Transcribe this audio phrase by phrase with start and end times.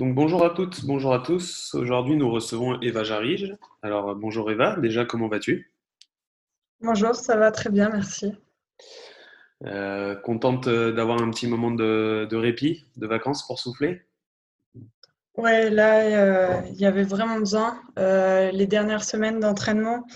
[0.00, 1.74] Donc bonjour à toutes, bonjour à tous.
[1.74, 3.54] Aujourd'hui, nous recevons Eva Jarige.
[3.82, 5.70] Alors bonjour Eva, déjà comment vas-tu?
[6.80, 8.32] Bonjour, ça va très bien, merci.
[9.66, 14.00] Euh, contente euh, d'avoir un petit moment de, répit, de vacances pour souffler?
[15.36, 17.78] Ouais, là, euh, il y avait vraiment besoin.
[17.98, 20.06] les dernières semaines d'entraînement,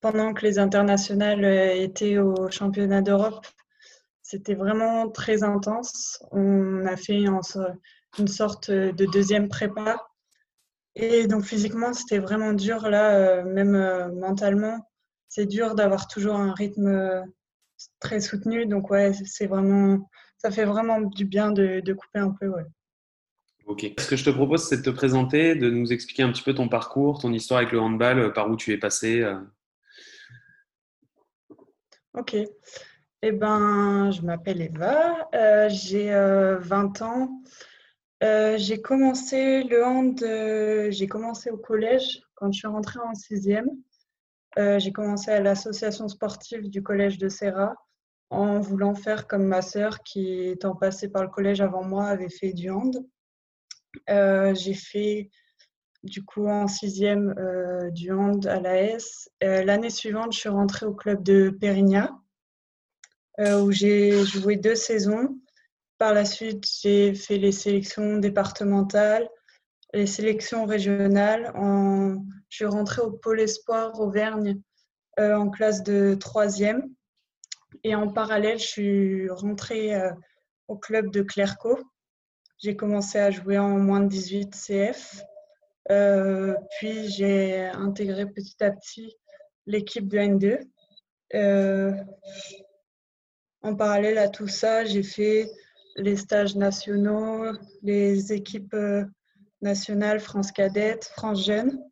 [0.00, 1.44] pendant que les internationales
[1.76, 3.46] étaient au championnat d'Europe,
[4.20, 6.24] c'était vraiment très intense.
[6.32, 7.40] On a fait en,
[8.18, 10.08] une sorte de deuxième prépa.
[11.00, 14.90] Et donc physiquement, c'était vraiment dur là, euh, même euh, mentalement.
[15.28, 17.22] C'est dur d'avoir toujours un rythme euh,
[18.00, 18.66] très soutenu.
[18.66, 22.48] Donc ouais, c'est vraiment, ça fait vraiment du bien de, couper un peu.
[22.48, 22.64] Ouais.
[23.66, 23.86] Ok.
[23.96, 26.52] Ce que je te propose, c'est de te présenter, de nous expliquer un petit peu
[26.52, 29.24] ton parcours, ton histoire avec le handball, par où tu es passé.
[32.14, 32.34] Ok.
[33.22, 35.28] Eh ben, je m'appelle Eva,
[35.68, 37.42] j'ai 20 ans.
[38.24, 43.14] Euh, j'ai commencé le hand, euh, j'ai commencé au collège quand je suis rentrée en
[43.14, 43.68] sixième.
[44.58, 47.76] Euh, j'ai commencé à l'association sportive du collège de Serra
[48.30, 52.28] en voulant faire comme ma sœur qui, étant passée par le collège avant moi, avait
[52.28, 53.06] fait du hand.
[54.08, 55.30] j'ai fait
[56.02, 57.34] du coup en sixième
[57.92, 59.30] du hand à la S.
[59.40, 62.18] L'année suivante, je suis rentrée au club de Périgna
[63.38, 65.38] où j'ai joué deux saisons.
[65.98, 69.28] Par la suite, j'ai fait les sélections départementales,
[69.92, 71.50] les sélections régionales.
[71.56, 72.24] En...
[72.48, 74.60] Je suis rentrée au Pôle Espoir Auvergne
[75.18, 76.88] euh, en classe de troisième.
[77.82, 80.12] Et en parallèle, je suis rentrée euh,
[80.68, 81.80] au club de Clercaux.
[82.58, 85.20] J'ai commencé à jouer en moins de 18 CF.
[85.90, 89.16] Euh, puis j'ai intégré petit à petit
[89.66, 92.04] l'équipe de N2.
[93.62, 95.50] en parallèle à tout ça, j'ai fait
[95.98, 99.04] les stages nationaux, les équipes euh,
[99.60, 101.82] nationales France Cadette, France Jeune.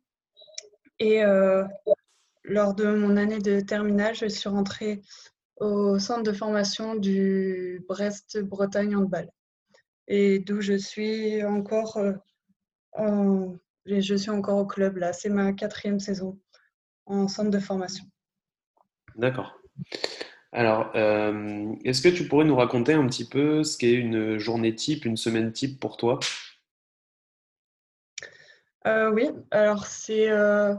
[0.99, 1.63] Et euh,
[2.43, 5.01] lors de mon année de terminale, je suis rentrée
[5.57, 9.29] au centre de formation du Brest-Bretagne Handball.
[10.07, 12.13] Et d'où je suis encore euh,
[13.85, 15.13] je suis encore au club là.
[15.13, 16.39] C'est ma quatrième saison
[17.05, 18.05] en centre de formation.
[19.15, 19.59] D'accord.
[20.53, 24.73] Alors, euh, est-ce que tu pourrais nous raconter un petit peu ce qu'est une journée
[24.73, 26.19] type, une semaine type pour toi?
[28.85, 30.73] Euh, Oui, alors c'est euh,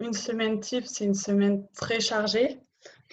[0.00, 2.60] une semaine type, c'est une semaine très chargée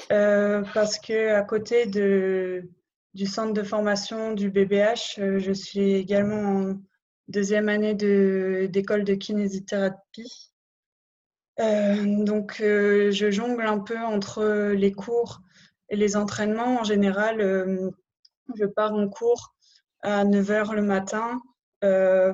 [0.09, 6.81] parce que à côté du centre de formation du BBH, je suis également en
[7.27, 10.51] deuxième année d'école de, kinésithérapie.
[11.57, 15.41] donc, je jongle un peu entre les cours
[15.91, 17.91] les entraînements, en général, euh,
[18.55, 19.53] je pars en cours
[20.01, 21.41] à 9h le matin.
[21.83, 22.33] Euh,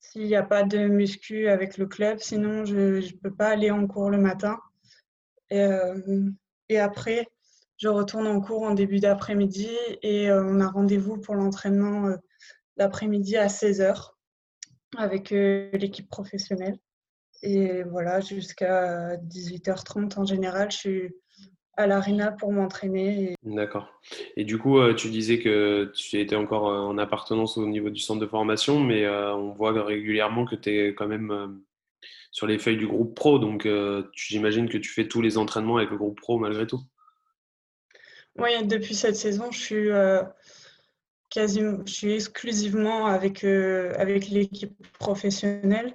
[0.00, 3.70] s'il n'y a pas de muscu avec le club, sinon je ne peux pas aller
[3.70, 4.58] en cours le matin.
[5.50, 6.30] Et, euh,
[6.68, 7.26] et, après,
[7.78, 9.70] je retourne en cours en début d'après-midi
[10.02, 12.14] et on a rendez-vous pour l'entraînement
[12.76, 14.10] l'après-midi à 16h
[14.96, 16.78] avec l'équipe professionnelle.
[17.42, 21.14] Et voilà, jusqu'à 18h30 en général, je suis
[21.76, 23.34] à l'arena pour m'entraîner.
[23.42, 23.88] D'accord.
[24.36, 27.90] Et du coup, euh, tu disais que tu étais encore euh, en appartenance au niveau
[27.90, 31.60] du centre de formation, mais euh, on voit régulièrement que tu es quand même
[32.30, 33.68] sur les feuilles du groupe pro, donc
[34.12, 36.80] j'imagine que tu fais tous les entraînements avec le groupe pro malgré tout.
[38.36, 39.88] Oui, depuis cette saison, je suis
[41.30, 45.94] quasiment, je suis exclusivement avec, avec l'équipe professionnelle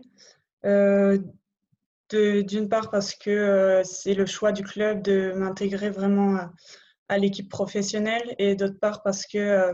[2.11, 6.39] d'une part parce que euh, c'est le choix du club de m'intégrer vraiment
[7.07, 9.73] à, l'équipe professionnelle et d'autre part parce que euh,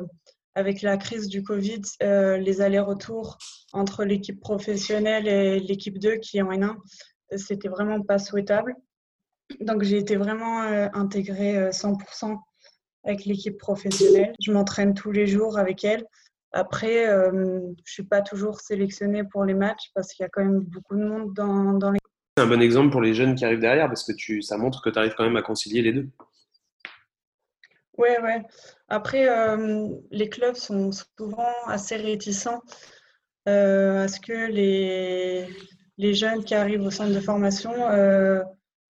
[0.53, 3.37] avec la crise du Covid, euh, les allers-retours
[3.73, 6.75] entre l'équipe professionnelle et l'équipe 2 qui est en N1,
[7.37, 8.75] c'était vraiment pas souhaitable.
[9.59, 12.37] Donc j'ai été vraiment intégrée 100%
[13.03, 14.33] avec l'équipe professionnelle.
[14.41, 16.05] Je m'entraîne tous les jours avec elle.
[16.53, 20.43] Après, je ne suis pas toujours sélectionnée pour les matchs parce qu'il y a quand
[20.43, 21.99] même beaucoup de monde dans, dans les
[22.37, 24.89] c'est un bon exemple pour les jeunes qui arrivent derrière parce que ça montre que
[24.89, 26.09] tu arrives quand même à concilier les deux.
[27.97, 28.31] Oui, oui.
[28.89, 32.61] Après, euh, les clubs sont souvent assez réticents
[33.47, 37.71] euh, à ce que les, jeunes qui arrivent au centre de formation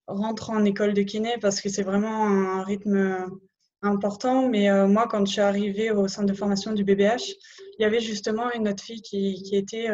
[0.08, 3.30] rentrent en école de kiné parce que c'est vraiment un rythme
[3.82, 4.48] important.
[4.48, 7.34] Mais moi, quand je suis arrivée au centre de formation du BBH,
[7.78, 9.88] il y avait justement une autre fille qui était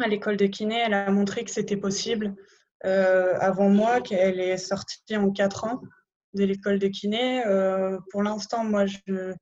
[0.00, 0.78] à l'école de kiné.
[0.78, 2.34] Elle a montré que c'était possible
[2.84, 5.80] avant moi, qu'elle est sortie en 4 ans
[6.34, 7.42] de l'école de kiné.
[8.10, 9.34] pour l'instant, moi, je,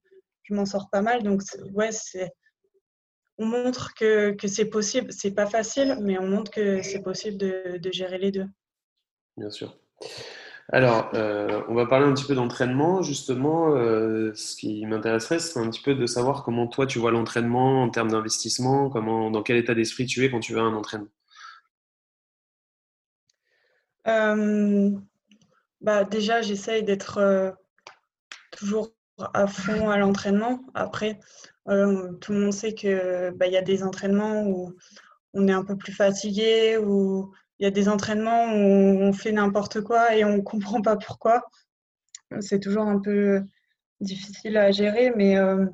[0.43, 1.23] je m'en sors pas mal.
[1.23, 1.43] Donc,
[1.73, 1.91] ouais,
[3.39, 5.13] on montre que, que c'est possible.
[5.13, 8.47] C'est pas facile, mais on montre que c'est possible de, de, gérer les deux.
[9.37, 9.79] Bien sûr.
[10.73, 13.03] Alors, euh, on va parler un petit peu d'entraînement.
[13.03, 17.11] Justement, euh, ce qui m'intéresserait, c'est un petit peu de savoir comment toi tu vois
[17.11, 20.65] l'entraînement en termes d'investissement, comment, dans quel état d'esprit tu es quand tu vas à
[20.65, 21.09] un entraînement.
[24.07, 24.91] Euh,
[25.81, 27.55] bah déjà, j'essaye d'être
[28.53, 28.93] toujours
[29.35, 30.61] à fond à l'entraînement.
[30.75, 31.19] Après,
[31.67, 34.77] tout le monde sait qu'il bah, y a des entraînements où
[35.35, 39.33] on est un peu plus fatigué, où il y a des entraînements où on fait
[39.33, 41.43] n'importe quoi et on ne comprend pas pourquoi.
[42.41, 43.43] C'est toujours un peu
[44.01, 45.67] difficile à gérer, mais euh,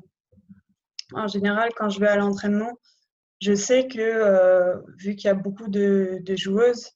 [1.13, 2.77] en général, quand je vais à l'entraînement,
[3.41, 6.91] je sais que euh, vu qu'il y a beaucoup de, joueuses,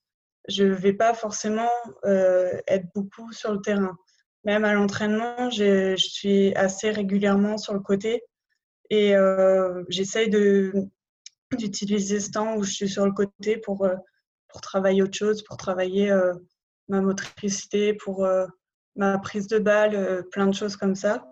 [0.49, 1.69] je ne vais pas forcément
[2.03, 3.95] être beaucoup sur le terrain.
[4.43, 8.23] Même à l'entraînement, je, suis assez régulièrement sur le côté
[8.89, 10.29] et euh, j'essaye
[11.51, 13.95] d'utiliser ce temps où je suis sur le côté pour, euh,
[14.51, 16.33] pour travailler autre chose, pour travailler euh,
[16.87, 18.27] ma motricité, pour
[18.95, 21.25] ma prise de balle, plein de choses comme ça.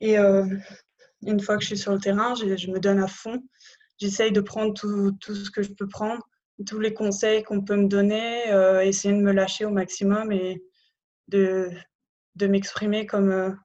[0.00, 3.40] Et une fois que je suis sur le terrain, je, me donne à fond.
[3.98, 6.28] J'essaye de prendre tout, ce que je peux prendre,
[6.66, 8.42] tous les conseils qu'on peut me donner,
[8.82, 10.60] essayer de me lâcher au maximum et
[11.28, 11.70] de,
[12.40, 13.56] m'exprimer comme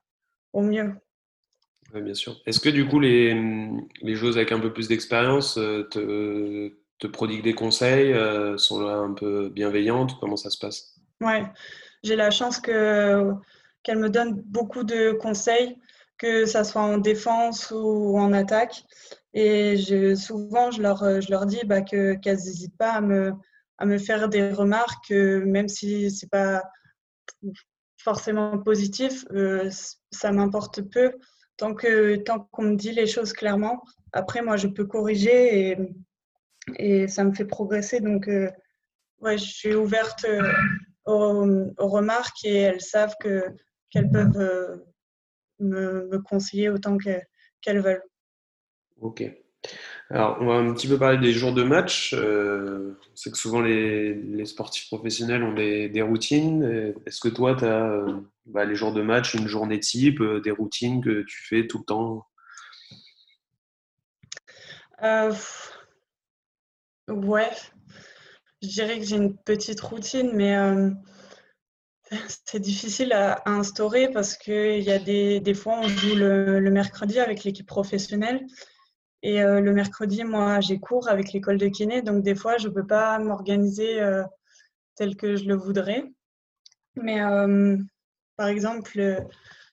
[0.52, 0.94] au mieux.
[1.94, 2.40] Oui, bien sûr.
[2.46, 3.34] Est-ce que du coup, les,
[4.02, 8.80] les joueuses avec un peu plus d'expérience euh, te, te, prodiguent des conseils, euh, sont
[8.80, 10.94] là un peu bienveillantes Comment ça se passe?
[11.20, 11.44] Ouais,
[12.02, 13.32] j'ai la chance que,
[13.82, 15.76] qu'elles me donnent beaucoup de conseils,
[16.18, 18.84] que ça soit en défense ou en attaque.
[19.34, 23.32] Et je, souvent, je leur, je leur dis bah, que, qu'elles n'hésitent pas à me,
[23.78, 26.62] à me faire des remarques, même si ce n'est pas
[28.02, 29.70] forcément positif, euh,
[30.10, 31.12] ça m'importe peu
[31.56, 31.74] tant
[32.24, 33.82] tant qu'on me dit les choses clairement.
[34.12, 35.78] Après, moi, je peux corriger et,
[36.78, 38.00] et ça me fait progresser.
[38.00, 38.50] Donc, euh,
[39.20, 40.42] ouais, je suis ouverte euh,
[41.06, 43.44] aux, remarques et elles savent que
[43.90, 44.76] qu'elles peuvent euh,
[45.58, 48.04] me, me, conseiller autant qu'elles veulent.
[49.00, 49.24] Ok.
[50.10, 52.14] Alors, on va un petit peu parler des jours de match.
[52.16, 56.94] Euh, c'est que souvent les, les, sportifs professionnels ont des, des routines.
[57.04, 58.04] Est-ce que toi, tu as
[58.50, 61.78] bah, les jours de match, une journée type, euh, des routines que tu fais tout
[61.78, 62.26] le temps?
[67.10, 67.50] Ouais,
[68.62, 70.90] je dirais que j'ai une petite routine, mais euh,
[72.46, 76.70] c'est difficile à, instaurer parce qu'il y a des, des, fois, on joue le, le
[76.70, 78.46] mercredi avec l'équipe professionnelle.
[79.22, 82.68] Et euh, le mercredi, moi, j'ai cours avec l'école de kiné, donc des fois, je
[82.68, 84.22] ne peux pas m'organiser euh,
[84.94, 86.04] tel que je le voudrais.
[86.94, 87.20] Mais
[88.36, 89.24] par exemple,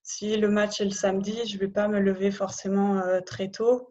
[0.04, 3.90] si le match est le samedi, je ne vais pas me lever forcément très tôt.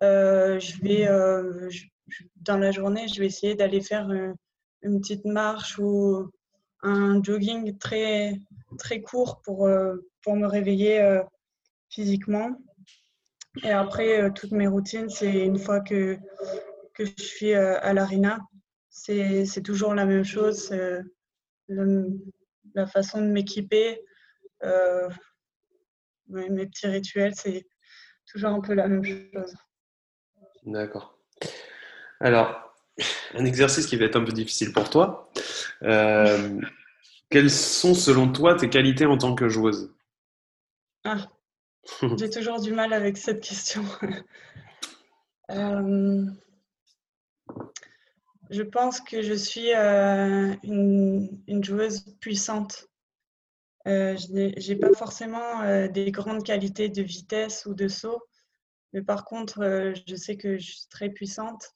[0.00, 1.08] je vais,
[2.36, 4.08] dans la journée, je vais essayer d'aller faire
[4.82, 6.30] une petite marche ou
[6.82, 8.38] un jogging très,
[8.78, 9.68] très court pour,
[10.22, 11.22] pour me réveiller
[11.88, 12.56] physiquement.
[13.62, 16.18] Et après, euh, toutes mes routines, c'est une fois que,
[16.94, 18.40] que je suis euh, à l'arena,
[18.88, 20.74] c'est toujours la même chose.
[21.68, 24.00] la façon de m'équiper,
[24.64, 25.08] euh,
[26.28, 27.64] mes, petits rituels, c'est
[28.26, 29.54] toujours un peu la même chose.
[30.64, 31.18] D'accord.
[32.20, 32.74] Alors,
[33.34, 35.30] un exercice qui va être un peu difficile pour toi.
[35.80, 39.92] quelles sont selon toi tes qualités en tant que joueuse?
[41.04, 41.28] Ah,
[42.18, 43.84] J'ai toujours du mal avec cette question.
[45.50, 46.24] euh,
[48.50, 52.88] je pense que je suis euh, une, une, joueuse puissante.
[53.86, 58.22] Euh, je n'ai pas forcément euh, des grandes qualités de vitesse ou de saut,
[58.92, 61.73] mais par contre, euh, je sais que je suis très puissante.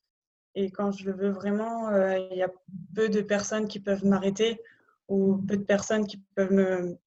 [0.61, 2.51] Et quand je le veux vraiment, euh, il y a
[2.97, 4.61] peu de personnes qui peuvent m'arrêter
[5.07, 6.99] ou peu de personnes qui peuvent me,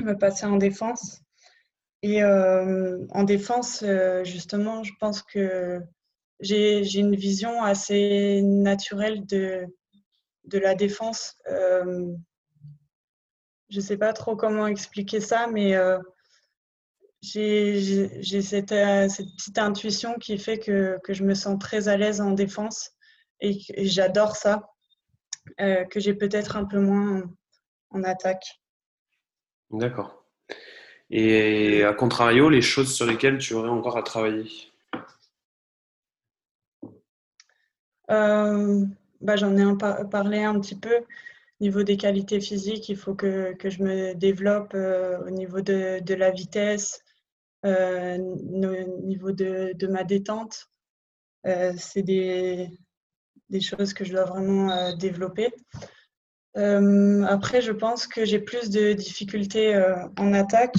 [0.00, 1.22] me passer en défense.
[2.02, 5.80] Et euh, en défense, euh, justement, je pense que
[6.40, 9.64] j'ai une vision assez naturelle de,
[10.46, 11.38] de la défense.
[11.46, 12.16] Je
[13.76, 15.76] ne sais pas trop comment expliquer ça, mais
[17.20, 22.20] j'ai cette, cette, petite intuition qui fait que, que, je me sens très à l'aise
[22.20, 22.92] en défense.
[23.40, 24.70] et, j'adore ça,
[25.58, 27.22] que j'ai peut-être un peu moins
[27.90, 28.60] en attaque.
[29.70, 30.24] D'accord.
[31.10, 34.50] Et à contrario, les choses sur lesquelles tu aurais encore à travailler?
[38.08, 39.76] Bah, J'en ai
[40.10, 40.96] parlé un petit peu.
[40.96, 46.00] Au niveau des qualités physiques, il faut que, que je me développe au niveau de,
[46.00, 47.07] de, la vitesse, euh,
[47.68, 50.68] au niveau de, ma détente.
[51.46, 52.68] Euh, c'est des,
[53.48, 55.52] des, choses que je dois vraiment euh, développer.
[56.54, 59.76] après, je pense que j'ai plus de difficultés
[60.18, 60.74] en attaque.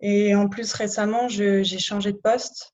[0.00, 2.72] Et en plus, récemment, j'ai changé de poste.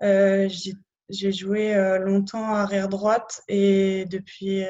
[0.00, 4.64] j'ai joué longtemps arrière droite et depuis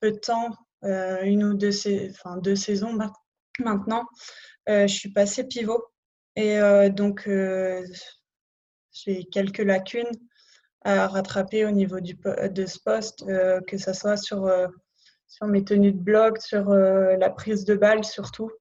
[0.00, 1.72] peu de temps, une ou deux,
[2.10, 2.96] enfin, deux saisons
[3.58, 4.06] maintenant,
[4.66, 5.84] je suis passée pivot.
[6.38, 7.84] Et euh, donc, euh,
[8.92, 10.12] j'ai quelques lacunes
[10.82, 14.48] à rattraper au niveau du, de ce poste, euh, que ce soit sur,
[15.26, 18.52] sur mes tenues de bloc, sur la prise de balle surtout,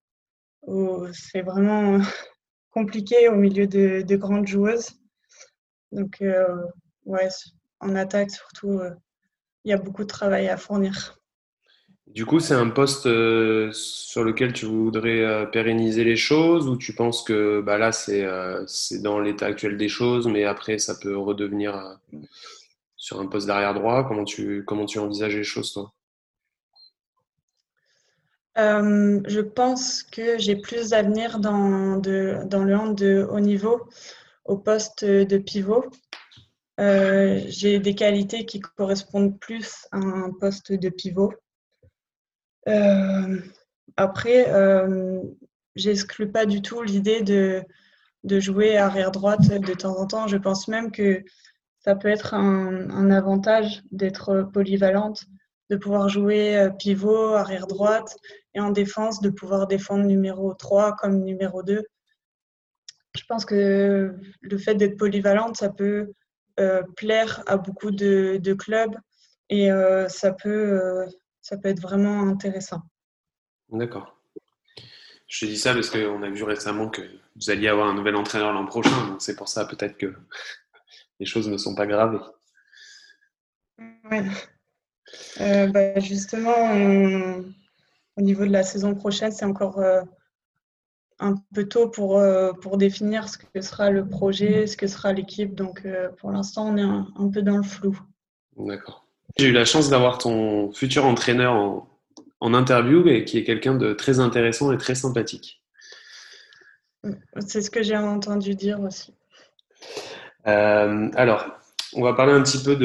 [1.13, 1.99] c'est vraiment
[2.71, 4.99] compliqué au milieu de, de grandes joueuses.
[5.91, 6.23] Donc,
[7.05, 7.29] ouais,
[7.79, 8.81] en attaque surtout,
[9.65, 11.16] il y a beaucoup de travail à fournir.
[12.07, 16.77] Du coup, c'est un poste euh, sur lequel tu voudrais euh, pérenniser les choses ou
[16.77, 20.95] tu penses que bah, là, euh, c'est dans l'état actuel des choses, mais après, ça
[20.95, 21.99] peut redevenir
[22.95, 24.05] sur un poste d'arrière droit?
[24.07, 25.93] Comment tu, comment tu envisages les choses, toi?
[28.55, 33.87] Je pense que j'ai plus d'avenir dans, dans le hand de haut niveau
[34.45, 35.85] au poste de pivot.
[36.79, 41.33] j'ai des qualités qui correspondent plus à un poste de pivot.
[42.67, 43.39] Euh,
[43.95, 45.21] après, euh,
[45.75, 47.63] j'exclus pas du tout l'idée de,
[48.23, 50.27] de jouer arrière droite de temps en temps.
[50.27, 51.23] Je pense même que
[51.79, 55.23] ça peut être un, avantage d'être polyvalente,
[55.69, 58.17] de pouvoir jouer euh, pivot, arrière droite
[58.53, 61.83] et en défense, de pouvoir défendre numéro 3 comme numéro 2.
[63.15, 66.11] Je pense que le fait d'être polyvalente, ça peut
[66.95, 68.95] plaire à beaucoup de, clubs
[69.49, 69.69] et
[70.07, 71.07] ça peut
[71.47, 72.81] ça peut être vraiment intéressant.
[73.69, 74.17] D'accord.
[75.27, 77.01] Je te dis ça parce qu'on a vu récemment que
[77.37, 80.13] vous alliez avoir un nouvel entraîneur l'an prochain, donc c'est pour ça peut-être que
[81.21, 82.19] les choses ne sont pas gravées.
[83.79, 84.17] Oui.
[85.39, 86.73] Euh, bah, justement,
[88.17, 90.01] au niveau de la saison prochaine, c'est encore euh,
[91.19, 95.13] un peu tôt pour, euh, pour définir ce que sera le projet, ce que sera
[95.13, 95.55] l'équipe.
[95.55, 95.87] Donc
[96.17, 97.97] pour l'instant, on est un peu dans le flou.
[98.57, 99.06] D'accord.
[99.39, 103.93] J'ai eu la chance d'avoir ton futur entraîneur en, interview et qui est quelqu'un de
[103.93, 105.61] très intéressant et très sympathique.
[107.39, 109.13] C'est ce que j'ai entendu dire aussi.
[110.47, 111.45] Euh, alors,
[111.93, 112.75] on va parler un petit peu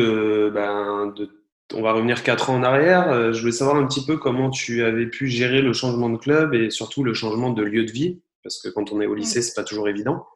[0.50, 1.30] ben, de,
[1.75, 3.09] On va revenir quatre ans en arrière.
[3.09, 6.18] Euh, je voulais savoir un petit peu comment tu avais pu gérer le changement de
[6.18, 9.14] club et surtout le changement de lieu de vie, parce que quand on est au
[9.14, 10.26] lycée, c'est pas toujours évident.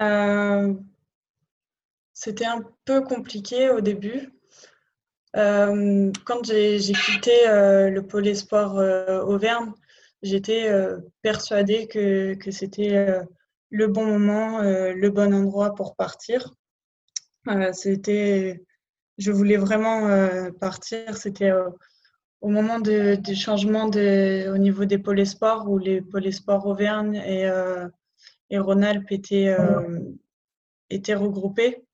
[0.00, 0.74] Euh,
[2.16, 4.32] c'était un peu compliqué au début.
[5.36, 9.72] Euh, quand j'ai quitté euh, le pôle espoir euh, Auvergne,
[10.22, 10.72] j'étais
[11.20, 13.20] persuadée que, que c'était
[13.68, 16.54] le bon moment, le bon endroit pour partir.
[17.74, 18.64] c'était,
[19.18, 20.08] je voulais vraiment
[20.58, 21.18] partir.
[21.18, 21.52] C'était
[22.40, 27.16] au moment de, du changement au niveau des pôles espoirs où les pôles espoirs Auvergne
[27.16, 27.46] et,
[28.48, 29.54] et Rhône-Alpes étaient,
[30.88, 31.85] étaient regroupés.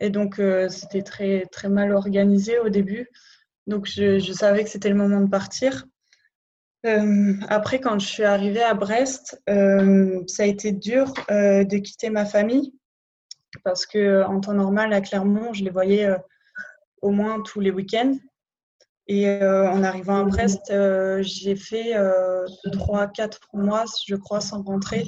[0.00, 3.08] Et donc, euh, c'était très, très mal organisé au début.
[3.66, 5.84] Donc, je, savais que c'était le moment de partir.
[6.86, 12.08] Euh, après, quand je suis arrivée à Brest, euh, ça a été dur de quitter
[12.10, 12.72] ma famille
[13.64, 16.08] parce que en temps normal, à Clermont, je les voyais
[17.02, 18.16] au moins tous les week-ends.
[19.10, 20.72] Et en arrivant à Brest,
[21.22, 21.94] j'ai fait
[22.72, 25.04] trois, quatre mois, je crois, sans rentrer.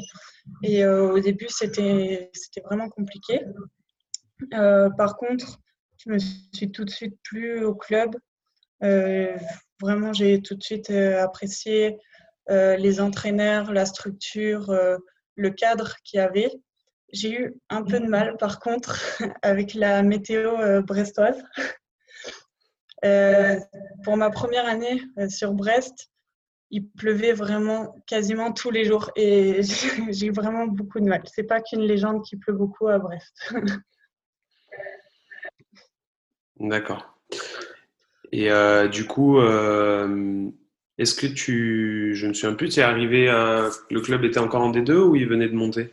[0.62, 2.30] Et au début, c'était
[2.64, 3.42] vraiment compliqué.
[4.54, 5.60] Euh, par contre,
[5.98, 8.16] je me suis tout de suite plu au club.
[8.82, 9.36] Euh,
[9.80, 11.98] vraiment, j'ai tout de suite euh, apprécié
[12.48, 14.76] les entraîneurs, la structure,
[15.36, 16.50] le cadre qu'il y avait.
[17.12, 18.98] J'ai eu un peu de mal, par contre,
[19.42, 21.40] avec la météo brestoise.
[24.02, 26.10] pour ma première année sur Brest,
[26.70, 29.60] il pleuvait vraiment quasiment tous les jours et
[30.10, 31.22] j'ai eu vraiment beaucoup de mal.
[31.26, 33.52] C'est pas qu'une légende qui pleut beaucoup à Brest.
[36.60, 37.18] D'accord.
[38.32, 40.48] Et euh, du coup, euh,
[40.98, 42.14] est-ce que tu.
[42.14, 43.26] Je ne me souviens plus, tu es arrivé.
[43.26, 45.92] le club était encore en D2 ou il venait de monter?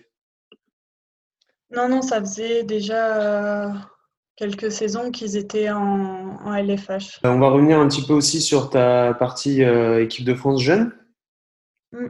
[1.71, 3.73] Non, non, ça faisait déjà
[4.35, 7.19] quelques saisons qu'ils étaient en, LFH.
[7.23, 10.93] On va revenir un petit peu aussi sur ta partie équipe de France jeune.
[11.91, 12.07] Mm.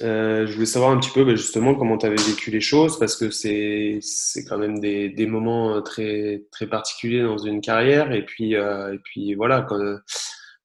[0.00, 3.16] Je voulais savoir un petit peu bah, justement comment tu avais vécu les choses parce
[3.16, 4.00] que c'est
[4.48, 9.34] quand même des, des, moments très, très particuliers dans une carrière et puis, et puis
[9.34, 9.66] voilà,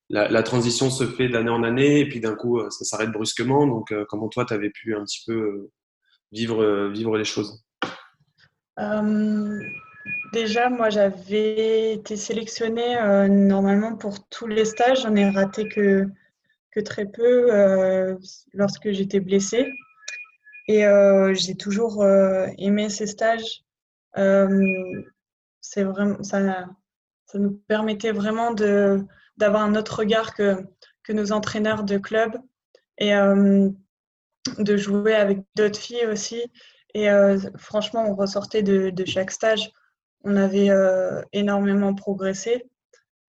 [0.09, 3.67] la, transition se fait d'année en année et puis d'un coup ça s'arrête brusquement.
[3.67, 5.69] Donc comment toi tu avais pu un petit peu
[6.31, 7.63] vivre, vivre les choses?
[10.33, 15.01] Déjà, moi, j'avais été sélectionnée euh, normalement pour tous les stages.
[15.01, 16.07] J'en ai raté que,
[16.71, 18.15] que très peu euh,
[18.53, 19.71] lorsque j'étais blessée.
[20.67, 22.05] Et euh, j'ai toujours
[22.57, 23.63] aimé ces stages.
[24.15, 26.67] c'est vraiment, ça,
[27.25, 30.57] ça nous permettait vraiment d'avoir un autre regard que,
[31.03, 32.37] que nos entraîneurs de club
[32.99, 36.43] et de jouer avec d'autres filles aussi.
[36.93, 37.07] Et
[37.57, 39.71] franchement, on ressortait de, chaque stage
[40.23, 42.69] on avait euh, énormément progressé.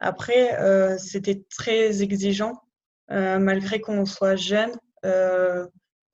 [0.00, 2.58] Après, euh, c'était très exigeant, euh,
[3.10, 4.72] malgré qu'on soit jeune.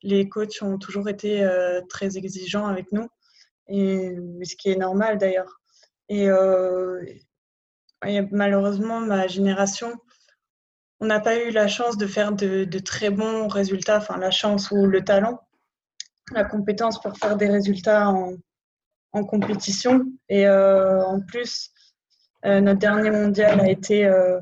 [0.03, 1.49] les coachs ont toujours été
[1.89, 3.07] très exigeants avec nous,
[3.69, 5.61] et, ce qui est normal d'ailleurs.
[6.09, 6.29] Et,
[8.31, 9.93] malheureusement, ma génération,
[11.01, 14.71] on n'a pas eu la chance de faire de, très bons résultats, enfin la chance
[14.71, 15.41] ou le talent,
[16.33, 18.37] la compétence pour faire des résultats en,
[19.25, 20.05] compétition.
[20.29, 21.71] Et euh, en plus,
[22.45, 24.39] euh, notre dernier mondial a été, euh,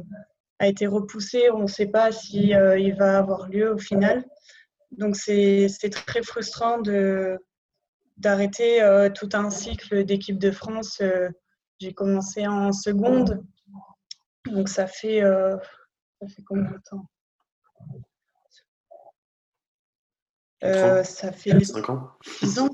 [0.58, 1.50] a été repoussé.
[1.50, 4.25] On ne sait pas si il va avoir lieu au final.
[4.92, 7.38] Donc c'est très frustrant de
[8.16, 8.80] d'arrêter
[9.14, 11.02] tout un cycle d'équipe de France.
[11.80, 13.44] J'ai commencé en seconde,
[14.46, 17.06] donc ça fait, ça fait combien de temps?
[20.62, 22.11] Ça fait 5 ans.
[22.23, 22.70] 6 ans.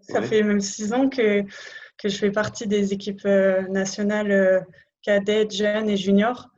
[0.00, 1.42] Ça fait même six ans que,
[1.98, 4.60] que je fais partie des équipes euh, nationales euh,
[5.02, 6.48] cadettes, jeunes et juniors.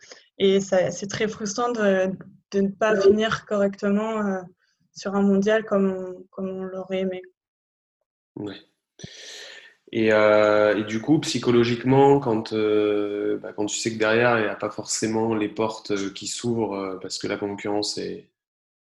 [0.42, 2.10] Et c'est très frustrant de,
[2.50, 4.40] de, ne pas finir correctement euh,
[4.92, 7.22] sur un mondial comme on, comme on l'aurait aimé.
[8.34, 8.54] Oui.
[9.92, 14.56] Et, et, du coup, psychologiquement, quand, bah, quand tu sais que derrière, il n'y a
[14.56, 18.30] pas forcément les portes qui s'ouvrent parce que la concurrence est,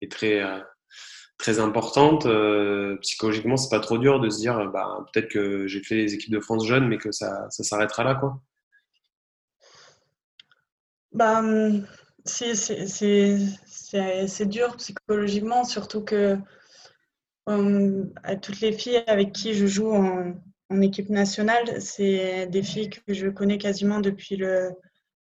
[0.03, 0.43] est très,
[1.39, 2.27] très importante.
[2.27, 6.15] Euh, psychologiquement, c'est pas trop dur de se dire, bah, peut-être que j'ai fait les
[6.15, 8.41] équipes de France jeunes, mais que ça, ça s'arrêtera là, quoi.
[11.17, 11.87] Bah, hum,
[12.27, 12.49] c'est
[14.45, 16.37] dur psychologiquement, surtout que
[17.47, 20.35] hum, toutes les filles avec qui je joue en,
[20.83, 24.73] équipe nationale, c'est des filles que je connais quasiment depuis le,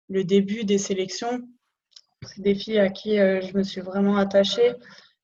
[0.09, 1.43] le début des sélections.
[2.27, 4.73] C'est des filles à qui euh, je me suis vraiment attachée.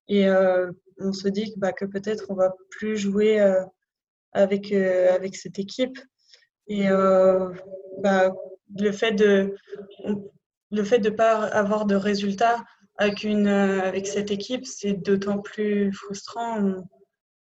[0.09, 3.65] Et euh, on se dit bah, que peut-être on va plus jouer euh,
[4.33, 5.99] avec, avec cette équipe.
[6.67, 6.89] Et
[8.03, 8.33] bah,
[8.79, 9.57] le fait de
[10.71, 12.65] le fait de ne pas avoir de résultats
[12.97, 16.63] avec, une, avec cette équipe, c'est d'autant plus frustrant.
[16.63, 16.85] On,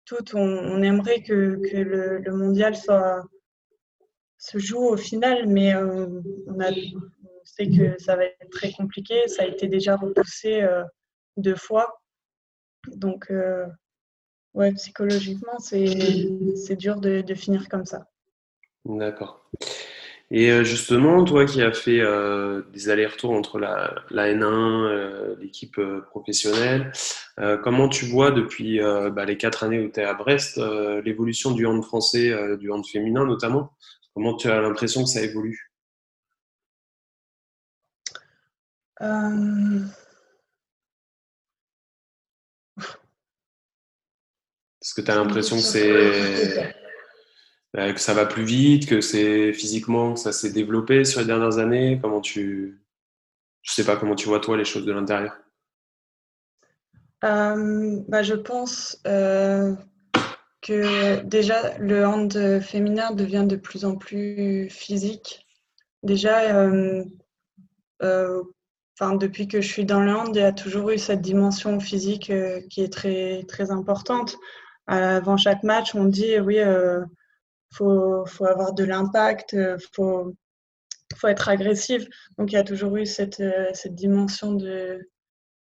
[0.05, 7.01] tout, on, aimerait que, le, mondial se joue au final, mais on, a, on,
[7.43, 9.27] sait que ça va être très compliqué.
[9.27, 10.67] Ça a été déjà repoussé
[11.37, 11.99] deux fois.
[12.87, 13.65] Donc, euh,
[14.53, 18.07] ouais, psychologiquement, c'est dur de, finir comme ça.
[18.85, 19.49] D'accord.
[20.31, 25.79] Et euh, justement, toi qui as fait euh, des allers-retours entre la, la N1, l'équipe
[26.09, 26.91] professionnelle,
[27.63, 30.57] comment tu vois depuis bah, les quatre années où tu es à Brest
[31.03, 33.71] l'évolution du hand français, du hand féminin notamment?
[34.13, 35.71] Comment tu as l'impression que ça évolue?
[44.81, 46.75] Est-ce que tu as l'impression que c'est
[47.73, 51.27] bah, que ça va plus vite, que c'est physiquement que ça s'est développé sur les
[51.27, 52.79] dernières années Comment tu
[53.61, 55.37] je sais pas comment tu vois toi les choses de l'intérieur.
[57.23, 59.75] Euh, bah, je pense euh,
[60.61, 65.45] que déjà le hand féminin devient de plus en plus physique.
[66.01, 67.03] Déjà, euh,
[68.01, 71.79] enfin, depuis que je suis dans le hand, il y a toujours eu cette dimension
[71.81, 72.31] physique
[72.69, 74.37] qui est très, très importante
[74.89, 77.01] avant chaque match, on dit oui, euh,
[77.71, 80.35] faut, faut, avoir de l'impact, euh, faut,
[81.15, 82.05] faut être agressif.
[82.37, 84.99] Donc il y a toujours eu cette, euh, cette dimension de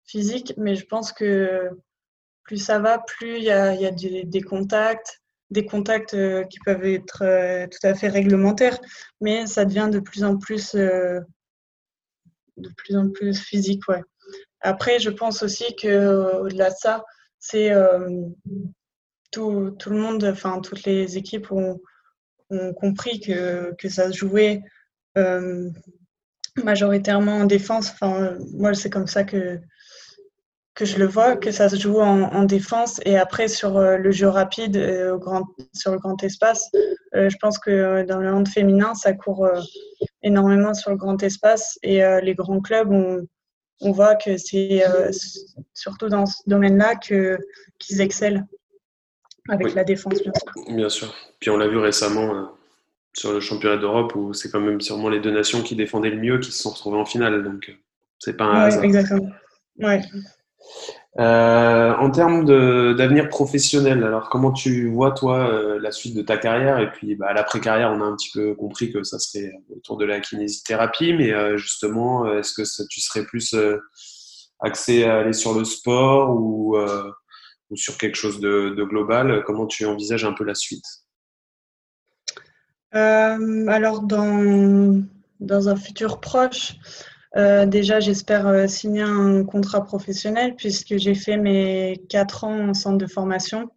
[0.06, 1.70] physique, mais je pense que
[2.42, 6.14] plus ça va, plus il y a, y a des, contacts, des contacts
[6.48, 8.78] qui peuvent être tout à fait réglementaires,
[9.22, 11.24] mais ça devient de plus en plus, de
[12.76, 13.80] plus en plus physique.
[14.60, 17.02] Après, je pense aussi qu'au-delà de ça,
[17.38, 17.72] c'est
[19.34, 21.80] tout, le monde, enfin toutes les équipes ont,
[22.50, 24.62] ont compris que, que ça se jouait
[26.62, 27.90] majoritairement en défense.
[27.90, 29.60] Enfin, moi, c'est comme ça que,
[30.74, 34.10] que je le vois, que ça se joue en, défense et après sur euh, le
[34.10, 35.18] jeu rapide euh,
[35.72, 36.70] sur le grand espace.
[37.14, 39.48] Euh, je pense que dans le hand féminin, ça court
[40.22, 42.90] énormément sur le grand espace et les grands clubs,
[43.80, 44.82] on voit que c'est
[45.74, 48.46] surtout dans ce domaine-là qu'ils excellent
[49.48, 50.74] avec la défense, bien sûr.
[50.74, 51.14] Bien sûr.
[51.40, 52.50] Puis on l'a vu récemment
[53.12, 56.20] sur le championnat d'Europe où c'est quand même sûrement les deux nations qui défendaient le
[56.20, 57.44] mieux qui se sont retrouvées en finale.
[57.44, 57.74] Donc
[58.18, 58.84] c'est pas un ouais, hasard.
[58.84, 59.30] Exactement.
[59.78, 60.02] Ouais.
[61.20, 62.44] Euh, en termes
[62.96, 66.80] d'avenir professionnel, alors comment tu vois toi euh, la suite de ta carrière?
[66.80, 70.04] Et puis bah, l'après-carrière, on a un petit peu compris que ça serait autour de
[70.04, 73.54] la kinésithérapie, mais euh, justement, est-ce que tu serais plus
[74.60, 76.76] axé à aller sur le sport ou,
[77.70, 80.84] ou sur quelque chose de, global Comment tu envisages un peu la suite?
[82.92, 85.02] Alors dans,
[85.40, 86.76] dans un futur proche,
[87.36, 92.74] euh, déjà, j'espère euh, signer un contrat professionnel puisque j'ai fait mes quatre ans en
[92.74, 93.70] centre de formation.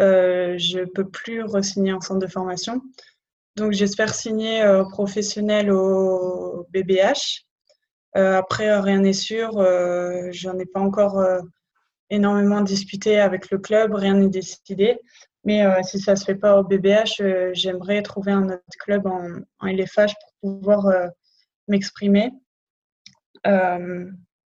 [0.00, 2.82] Euh, je ne peux plus re-signer en centre de formation.
[3.56, 7.46] Donc, j'espère signer professionnel au BBH.
[8.14, 9.52] après, rien n'est sûr.
[10.30, 11.24] J'en ai pas encore
[12.10, 13.94] énormément discuté avec le club.
[13.94, 14.98] Rien n'est décidé.
[15.44, 19.28] Mais si ça ne se fait pas au BBH, j'aimerais trouver un autre club en,
[19.60, 20.92] en LFH pour pouvoir
[21.68, 22.32] m'exprimer.
[23.46, 24.10] Euh,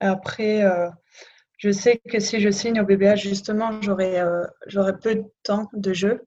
[0.00, 0.88] après, euh,
[1.59, 5.92] je sais que si je signe au BBH, justement, j'aurai euh, peu de temps de
[5.92, 6.26] jeu.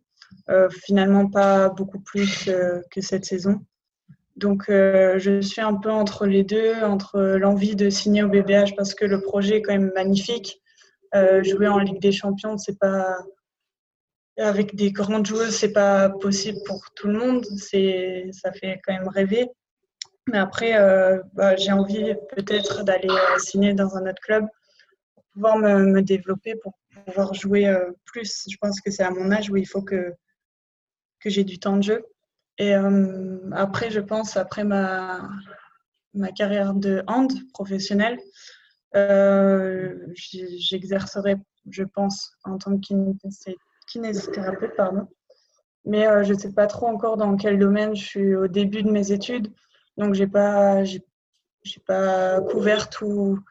[0.85, 2.49] finalement, pas beaucoup plus
[2.91, 3.61] que cette saison.
[4.35, 8.95] Donc, je suis un peu entre les deux, entre l'envie de signer au BBH parce
[8.95, 10.61] que le projet est quand même magnifique.
[11.43, 13.17] Jouer en Ligue des Champions, c'est pas
[14.39, 17.45] avec des grandes joueuses, c'est pas possible pour tout le monde.
[17.57, 19.47] C'est, ça fait quand même rêver.
[20.27, 24.45] Mais après, euh, bah, j'ai envie peut-être d'aller euh, signer dans un autre club
[25.13, 26.73] pour pouvoir me, développer, pour
[27.05, 28.45] pouvoir jouer euh, plus.
[28.49, 30.13] Je pense que c'est à mon âge où il faut que,
[31.19, 32.05] que j'ai du temps de jeu.
[32.61, 32.73] Et
[33.53, 35.29] après, je pense, après ma,
[36.13, 38.19] ma carrière de hand professionnelle,
[40.13, 41.37] j'exercerai,
[41.69, 42.93] je pense, en tant que
[43.87, 45.07] kinésithérapeute, pardon.
[45.85, 47.95] Mais je ne sais pas trop encore dans quel domaine.
[47.95, 49.51] Je suis au début de mes études.
[49.97, 51.01] Donc, je n'ai pas, j'ai,
[51.85, 53.41] pas couvert tous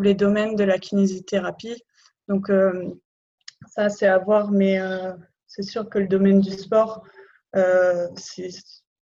[0.00, 1.82] les domaines de la kinésithérapie.
[2.28, 2.90] Donc, euh,
[3.66, 5.12] ça, c'est à voir, mais euh,
[5.46, 7.02] c'est sûr que le domaine du sport,
[7.56, 8.50] euh, c'est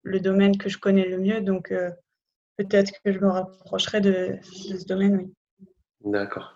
[0.04, 1.42] le domaine que je connais le mieux.
[1.42, 1.74] Donc,
[2.58, 5.34] peut-être que je me rapprocherai de ce domaine, oui.
[6.06, 6.56] D'accord.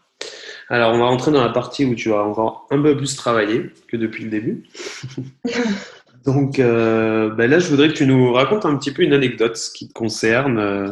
[0.70, 3.72] Alors, on va rentrer dans la partie où tu vas encore un peu plus travailler
[3.88, 4.64] que depuis le début.
[6.26, 9.58] Donc euh, ben là, je voudrais que tu nous racontes un petit peu une anecdote
[9.74, 10.92] qui te concerne, euh,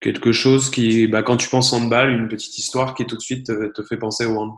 [0.00, 3.46] quelque chose qui, bah, quand tu penses handball, une petite histoire qui tout de suite
[3.46, 4.52] te, fait penser au hand.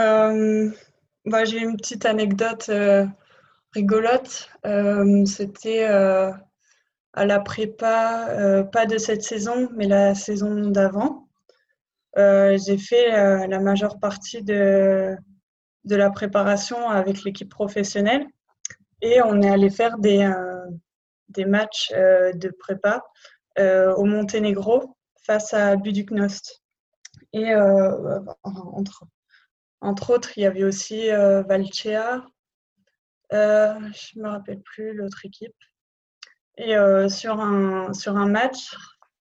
[0.00, 0.70] Euh,
[1.24, 2.70] bah, J'ai une petite anecdote
[3.74, 4.50] rigolote.
[5.26, 5.86] C'était
[7.16, 11.28] à la prépa, pas de cette saison, mais la saison d'avant.
[12.16, 13.10] J'ai fait
[13.46, 15.16] la majeure partie de
[15.84, 18.26] la préparation avec l'équipe professionnelle
[19.02, 23.04] et on est allé faire des, euh, matchs euh, de prépa
[23.58, 26.62] euh, au Monténégro face à Buduknost.
[27.32, 27.54] Et
[28.42, 29.04] entre,
[29.80, 32.24] entre autres, il y avait aussi Valcea,
[33.30, 35.56] je ne me rappelle plus l'autre équipe.
[36.58, 36.74] Et
[37.08, 38.74] sur, un, sur un match,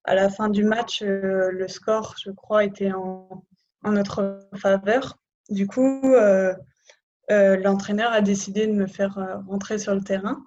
[0.05, 3.43] à la fin du match, le score, je crois, était en,
[3.85, 5.17] en notre faveur.
[5.49, 6.53] Du coup, euh,
[7.31, 10.43] euh, l'entraîneur a décidé de me faire euh, rentrer sur le terrain.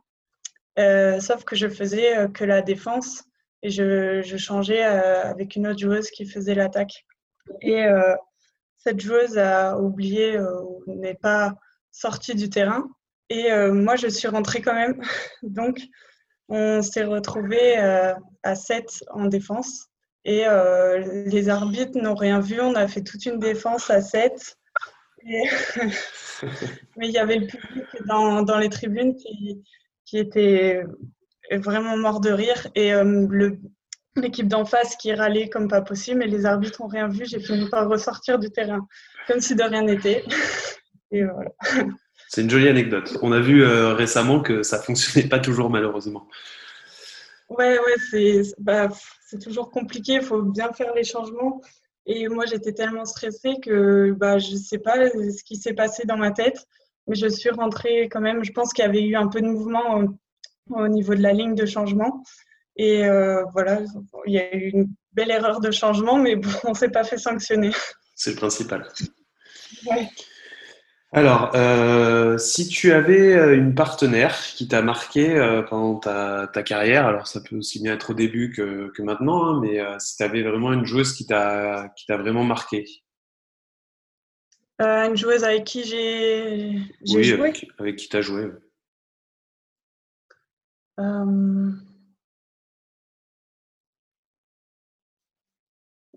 [1.20, 3.24] sauf que je faisais que la défense
[3.62, 7.06] et je, changeais avec une autre joueuse qui faisait l'attaque.
[7.62, 7.84] Et
[8.76, 11.54] cette joueuse a oublié ou n'est pas
[11.90, 12.88] sortie du terrain.
[13.28, 15.02] Et moi, je suis rentrée quand même.
[15.42, 15.80] Donc,
[16.48, 17.76] on s'est retrouvés
[18.42, 19.88] à 7 en défense.
[20.24, 20.44] Et
[21.26, 22.60] les arbitres n'ont rien vu.
[22.60, 24.56] On a fait toute une défense à 7.
[26.96, 29.62] Mais il y avait le public dans, les tribunes qui,
[30.04, 30.84] qui, était
[31.50, 33.50] vraiment mort de rire et euh,
[34.16, 37.24] l'équipe d'en face qui râlait comme pas possible, mais les arbitres n'ont rien vu.
[37.26, 38.86] J'ai fini par ressortir du terrain
[39.26, 40.24] comme si de rien n'était.
[41.10, 41.50] Et voilà.
[42.28, 43.16] C'est une jolie anecdote.
[43.22, 46.28] On a vu euh, récemment que ça fonctionnait pas toujours malheureusement.
[47.48, 48.88] Ouais, ouais, c'est bah,
[49.42, 50.14] toujours compliqué.
[50.14, 51.62] Il faut bien faire les changements.
[52.04, 56.04] Et moi, j'étais tellement stressée que bah, je ne sais pas ce qui s'est passé
[56.04, 56.66] dans ma tête.
[57.06, 58.44] mais je suis rentrée quand même.
[58.44, 60.04] Je pense qu'il y avait eu un peu de mouvement
[60.70, 62.22] au, niveau de la ligne de changement.
[62.76, 63.08] Et
[63.52, 63.80] voilà,
[64.26, 67.04] il y a eu une belle erreur de changement, mais bon, on ne s'est pas
[67.04, 67.72] fait sanctionner.
[68.14, 68.86] C'est le principal.
[69.86, 70.08] Ouais.
[71.10, 77.06] Alors, euh, si tu avais euh, une partenaire qui t'a marqué euh, pendant ta, carrière,
[77.06, 80.42] alors ça peut aussi bien être au début que, maintenant, hein, mais si tu avais
[80.42, 82.84] vraiment une joueuse qui t'a vraiment marqué.
[84.78, 87.40] une joueuse avec qui j'ai oui, joué?
[87.40, 88.50] avec, avec qui tu as joué.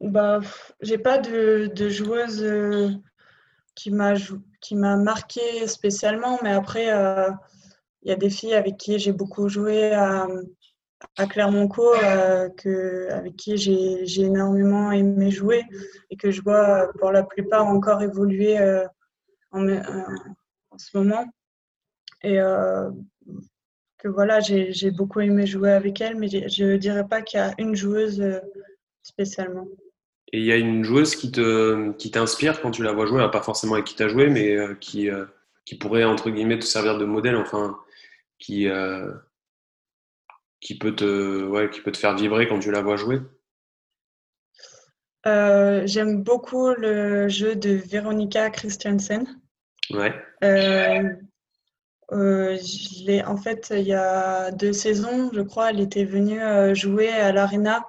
[0.02, 0.42] Bah,
[0.82, 3.00] j'ai pas de, de joueuse
[3.76, 4.16] qui m'a
[4.62, 7.30] qui m'a marqué spécialement, mais après, euh,
[8.04, 10.28] il y a des filles avec qui j'ai beaucoup joué à,
[11.18, 12.50] à Clermont-Co, euh,
[13.10, 15.64] avec qui j'ai énormément aimé jouer
[16.10, 18.86] et que je vois pour la plupart encore évoluer euh,
[19.52, 19.66] en,
[20.78, 21.26] ce moment.
[22.24, 22.38] Et
[23.98, 27.44] que voilà, j'ai beaucoup aimé jouer avec elle, mais je ne dirais pas qu'il y
[27.44, 28.24] a une joueuse
[29.02, 29.68] spécialement.
[30.34, 33.28] Et il y a une joueuse qui te qui t'inspire quand tu la vois jouer,
[33.32, 35.26] pas forcément avec qui tu as joué, mais euh, qui, euh,
[35.66, 37.78] qui pourrait entre guillemets te servir de modèle, enfin
[38.40, 39.12] qui euh,
[40.62, 43.20] qui peut te ouais, qui peut te faire vibrer quand tu la vois jouer.
[45.26, 49.28] J'aime beaucoup le jeu de Veronica Christiansen.
[49.90, 50.14] Ouais.
[50.42, 51.18] je
[53.26, 56.40] en fait, il y a deux saisons, je crois, elle était venue
[56.74, 57.86] jouer à l'Arena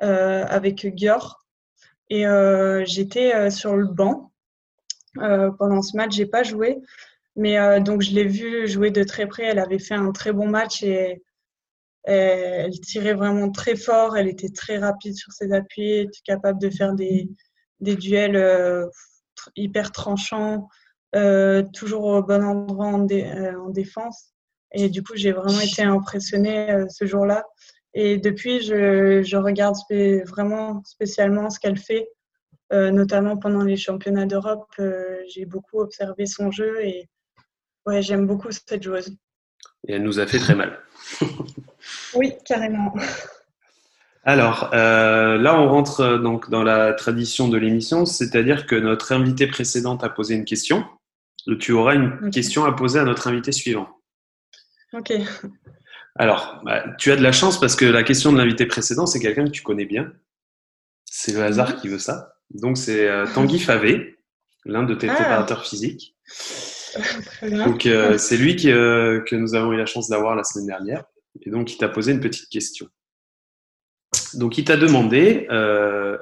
[0.00, 1.47] avec Gior.
[2.10, 4.32] Et euh, j'étais euh, sur le banc
[5.18, 6.14] euh, pendant ce match.
[6.14, 6.78] J'ai pas joué,
[7.36, 9.44] mais donc je l'ai vue jouer de très près.
[9.44, 11.22] Elle avait fait un très bon match et
[12.04, 14.16] elle tirait vraiment très fort.
[14.16, 17.28] Elle était très rapide sur ses appuis, capable de faire des,
[17.80, 18.88] des duels
[19.54, 20.68] hyper tranchants,
[21.74, 24.32] toujours au bon endroit en, en défense.
[24.72, 27.44] Et du coup, j'ai vraiment été impressionnée ce jour-là.
[27.94, 29.76] Et depuis, je, je regarde
[30.26, 32.08] vraiment spécialement ce qu'elle fait,
[32.72, 34.68] euh, notamment pendant les championnats d'Europe.
[34.78, 37.08] Euh, j'ai beaucoup observé son jeu et
[37.86, 39.16] ouais, j'aime beaucoup cette joueuse.
[39.86, 40.78] Et elle nous a fait très mal.
[42.14, 42.94] oui, carrément.
[44.24, 49.46] Alors, euh, là, on rentre donc dans la tradition de l'émission, c'est-à-dire que notre invité
[49.46, 50.84] précédente a posé une question.
[51.60, 53.88] Tu auras une question à poser à notre invité suivant.
[54.92, 55.12] Ok.
[56.18, 59.20] Alors, bah, tu as de la chance parce que la question de l'invité précédent, c'est
[59.20, 60.12] quelqu'un que tu connais bien.
[61.04, 61.80] C'est le hasard mhm.
[61.80, 62.34] qui veut ça.
[62.50, 64.18] Donc, c'est euh, Tanguy Favé,
[64.64, 65.14] l'un de tes ah.
[65.14, 66.16] préparateurs physiques.
[67.42, 71.04] Donc, euh, c'est lui euh, que nous avons eu la chance d'avoir la semaine dernière.
[71.42, 72.88] Et donc, il t'a posé une petite question.
[74.34, 75.46] Donc, il t'a demandé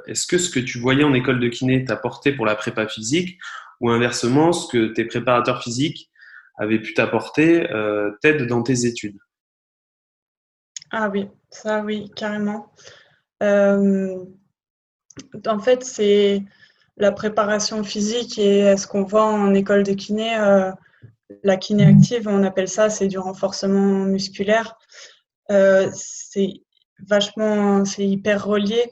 [0.06, 2.86] est-ce que ce que tu voyais en école de kiné t'a porté pour la prépa
[2.86, 3.38] physique
[3.80, 6.10] ou inversement, ce que tes préparateurs physiques
[6.58, 7.66] avaient pu t'apporter
[8.20, 9.16] t'aide dans tes études?
[10.90, 12.72] Ah oui, ça oui, carrément.
[13.42, 14.24] Euh,
[15.46, 16.42] en fait, c'est
[16.96, 20.70] la préparation physique et ce qu'on voit en école de kiné, euh,
[21.42, 24.78] la kiné active, on appelle ça, c'est du renforcement musculaire.
[25.50, 26.62] Euh, c'est
[27.06, 28.90] vachement, c'est hyper relié.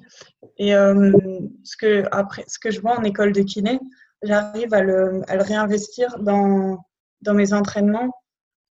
[0.59, 3.81] Et ce, que, après, ce que je vois en école de kiné,
[4.23, 6.85] j'arrive à le, à le réinvestir dans,
[7.23, 8.13] dans mes entraînements.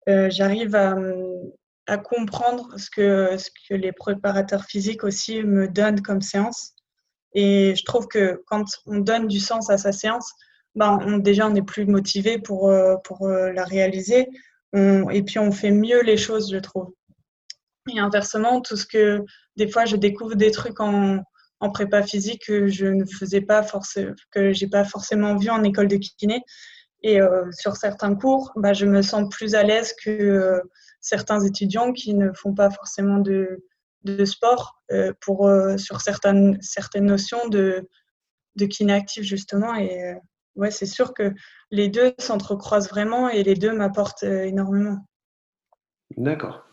[0.05, 0.95] j'arrive à,
[1.87, 6.73] à comprendre ce que, ce que les préparateurs physiques aussi me donnent comme séance.
[7.33, 10.31] Et je trouve que quand on donne du sens à sa séance,
[10.75, 14.27] ben, déjà on est plus motivé pour, euh, pour euh, la réaliser.
[14.75, 16.93] et puis on fait mieux les choses, je trouve.
[17.93, 19.21] Et inversement, tout ce que
[19.55, 21.19] des fois je découvre des trucs en,
[21.59, 25.63] en prépa physique que je ne faisais pas forcément, que j'ai pas forcément vu en
[25.63, 26.41] école de kiné.
[27.03, 30.61] Et euh, sur certains cours, ben, je me sens plus à l'aise que
[31.03, 33.63] certains étudiants qui ne font pas forcément de,
[34.05, 37.87] de sport euh, pour, euh, sur certaines, certaines notions de,
[38.55, 39.75] de kiné justement.
[39.75, 40.15] Et euh,
[40.55, 41.33] ouais, c'est sûr que
[41.71, 45.05] les deux s'entrecroisent vraiment et les deux m'apportent énormément.
[46.17, 46.65] D'accord.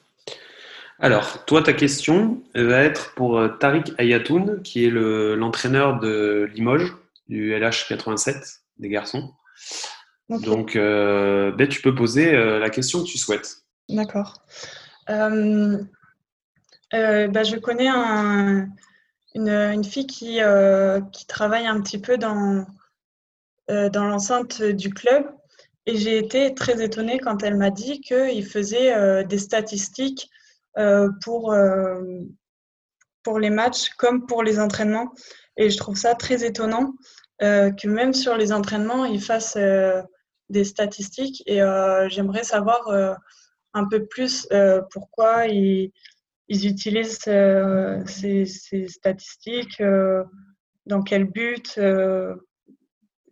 [1.00, 6.94] Alors, toi, ta question va être pour Tariq Ayatoun, qui est l'entraîneur de Limoges,
[7.26, 9.32] du LH87 des garçons.
[10.28, 13.60] Donc, ben, tu peux poser la question que tu souhaites.
[13.90, 14.40] D'accord.
[15.08, 15.82] Euh,
[16.94, 17.88] euh, bah, je connais
[19.34, 22.66] une, fille qui, euh, qui, travaille un petit peu dans,
[23.68, 25.26] dans l'enceinte du club
[25.86, 30.30] et j'ai été très étonnée quand elle m'a dit qu'il faisait des statistiques
[31.22, 31.54] pour,
[33.24, 35.12] pour les matchs comme pour les entraînements.
[35.56, 36.94] Et je trouve ça très étonnant
[37.40, 39.56] que même sur les entraînements, il fasse
[40.48, 41.60] des statistiques et
[42.08, 43.18] j'aimerais savoir
[43.74, 44.48] un peu plus
[44.90, 45.92] pourquoi ils,
[46.48, 47.18] utilisent
[48.06, 49.82] ces, statistiques,
[50.86, 51.78] dans quel but,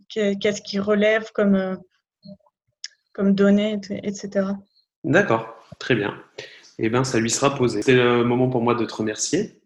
[0.09, 1.79] qu'est-ce qu'ils relèvent comme,
[3.13, 4.51] comme données, etc.
[5.05, 6.23] D'accord, très bien.
[6.79, 7.83] Eh bien, ça lui sera posé.
[7.83, 9.61] C'est le moment pour moi de te remercier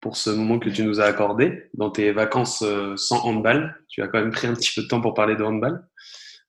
[0.00, 3.76] pour ce moment que tu nous as accordé dans tes vacances euh, sans handball.
[3.88, 5.88] Tu as quand même pris un petit peu de temps pour parler de handball.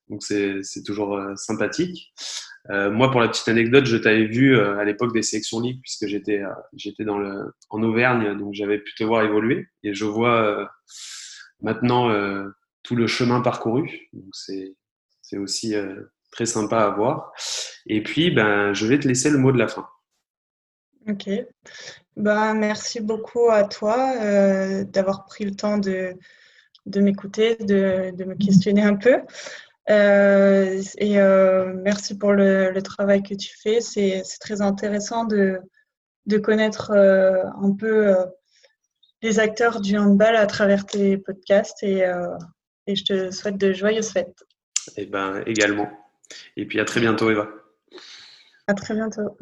[0.10, 2.14] Donc, c'est toujours euh, sympathique.
[2.70, 6.08] Euh, moi, pour la petite anecdote, je t'avais vu à l'époque des sélections ligues puisque
[6.08, 6.42] j'étais
[6.74, 10.70] j'étais dans le en Auvergne, donc j'avais pu te voir évoluer et je vois
[11.62, 12.14] maintenant
[12.84, 14.10] tout le chemin parcouru.
[14.14, 14.76] Donc c'est
[15.22, 15.76] c'est aussi
[16.32, 17.32] très sympa à voir.
[17.88, 19.88] Et puis, ben, je vais te laisser le mot de la fin.
[21.08, 21.30] Ok.
[22.18, 26.14] Ben, merci beaucoup à toi euh, d'avoir pris le temps de,
[26.86, 29.22] de m'écouter, de, de, me questionner un peu.
[29.90, 33.82] Euh, et euh, merci pour le, le, travail que tu fais.
[33.82, 35.60] C'est très intéressant de,
[36.28, 38.16] de connaître un peu
[39.22, 42.04] les acteurs du handball à travers tes podcasts et,
[42.88, 44.44] et je te souhaite de joyeuses fêtes.
[44.96, 45.90] Et eh ben également.
[46.56, 47.48] Et puis à très bientôt, Eva.
[48.68, 49.38] À très bientôt.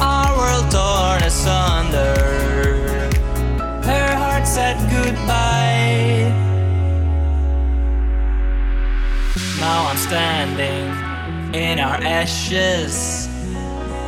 [0.00, 2.27] Our world torn asunder.
[4.58, 6.32] Said goodbye.
[9.60, 13.28] Now I'm standing in our ashes,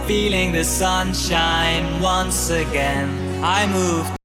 [0.08, 3.44] feeling the sunshine once again.
[3.44, 4.19] I moved